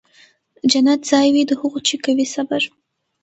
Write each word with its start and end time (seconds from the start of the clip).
جنت 0.71 1.01
ځای 1.09 1.27
وي 1.33 1.43
د 1.47 1.51
هغو 1.61 1.79
چي 1.87 1.95
کوي 2.03 2.25
صبر 2.33 2.61